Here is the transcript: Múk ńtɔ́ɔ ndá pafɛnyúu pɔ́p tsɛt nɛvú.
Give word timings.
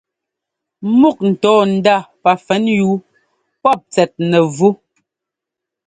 Múk 0.99 1.17
ńtɔ́ɔ 1.31 1.61
ndá 1.75 1.95
pafɛnyúu 2.23 2.93
pɔ́p 3.61 3.79
tsɛt 3.91 4.11
nɛvú. 4.29 4.69